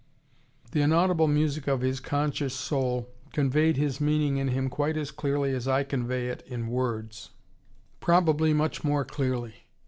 [0.71, 5.51] The inaudible music of his conscious soul conveyed his meaning in him quite as clearly
[5.53, 7.29] as I convey it in words:
[7.99, 9.67] probably much more clearly.